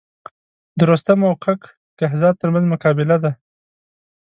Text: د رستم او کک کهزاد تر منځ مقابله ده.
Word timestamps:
د 0.77 0.79
رستم 0.89 1.19
او 1.29 1.33
کک 1.43 1.61
کهزاد 1.99 2.35
تر 2.41 2.49
منځ 2.53 2.65
مقابله 2.73 3.17
ده. 3.23 3.31